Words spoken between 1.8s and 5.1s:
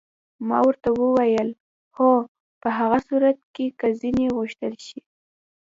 هو، په هغه صورت کې که ځینې وغوښتل شي.